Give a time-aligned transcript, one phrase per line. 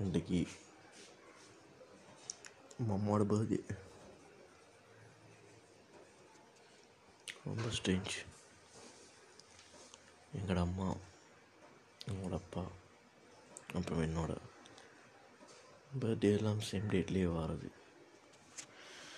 [0.00, 0.40] இன்றைக்கி
[2.82, 3.58] மம்மாவோட பர்த்டே
[7.44, 8.14] ரொம்ப ஸ்ட்ரேஞ்ச்
[10.32, 10.88] எங்களோட அம்மா
[12.08, 12.62] எங்களோட அப்பா
[13.74, 14.32] அப்புறம் என்னோட.
[15.96, 17.68] பர்த்டே எல்லாம் சேம் டேட்லேயே வர்றது